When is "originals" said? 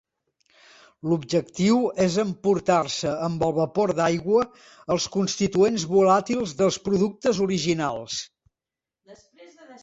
7.47-8.19